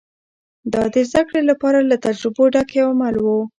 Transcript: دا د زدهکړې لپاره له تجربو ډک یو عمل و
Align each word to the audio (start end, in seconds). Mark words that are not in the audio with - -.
دا 0.73 0.83
د 0.93 0.95
زدهکړې 1.09 1.41
لپاره 1.49 1.79
له 1.89 1.95
تجربو 2.05 2.43
ډک 2.53 2.69
یو 2.79 2.87
عمل 2.93 3.15
و 3.21 3.27